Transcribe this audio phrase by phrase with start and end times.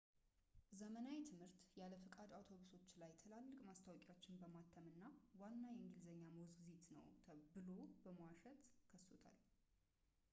[0.77, 5.03] ዘመናዊ ትምህርት ያለ ፈቃድ አውቶቡሶች ላይ ትላልቅ ማስታወቂያዎችን በማተም እና
[5.43, 7.05] ዋና የእንግሊዝኛ ሞግዚት ነው
[7.69, 9.39] ብሎ በመዋሸት ከሶታል